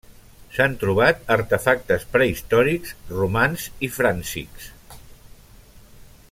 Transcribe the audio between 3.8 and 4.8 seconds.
i fràncics.